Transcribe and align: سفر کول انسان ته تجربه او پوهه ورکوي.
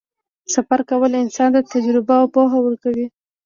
سفر 0.53 0.79
کول 0.89 1.11
انسان 1.23 1.49
ته 1.55 1.61
تجربه 1.73 2.13
او 2.21 2.27
پوهه 2.33 2.57
ورکوي. 2.63 3.05